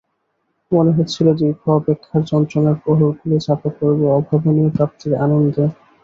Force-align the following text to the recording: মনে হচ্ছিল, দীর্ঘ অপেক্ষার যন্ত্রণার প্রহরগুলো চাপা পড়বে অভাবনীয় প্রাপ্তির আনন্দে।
মনে 0.71 0.91
হচ্ছিল, 0.97 1.27
দীর্ঘ 1.39 1.61
অপেক্ষার 1.71 2.21
যন্ত্রণার 2.31 2.75
প্রহরগুলো 2.83 3.35
চাপা 3.45 3.69
পড়বে 3.77 4.05
অভাবনীয় 4.17 4.69
প্রাপ্তির 4.75 5.13
আনন্দে। 5.23 5.63